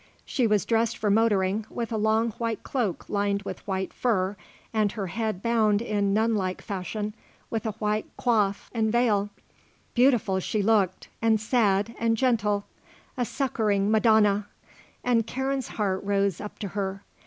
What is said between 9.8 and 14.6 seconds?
Beautiful she looked, and sad, and gentle; a succouring Madonna;